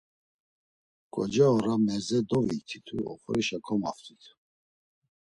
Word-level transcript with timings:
Ǩoca 1.13 1.45
ora 1.55 1.73
merze 1.85 2.19
doviktitu 2.29 2.95
oxorişa 3.11 3.57
komoft̆itu. 3.65 4.31